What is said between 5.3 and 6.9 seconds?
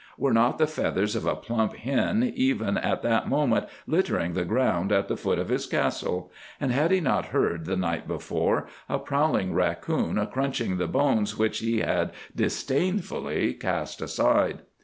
of his castle, and had